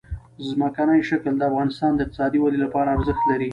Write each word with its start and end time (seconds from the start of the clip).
ځمکنی 0.49 0.99
شکل 1.09 1.33
د 1.37 1.41
افغانستان 1.49 1.91
د 1.93 1.99
اقتصادي 2.05 2.39
ودې 2.41 2.59
لپاره 2.65 2.89
ارزښت 2.95 3.23
لري. 3.31 3.49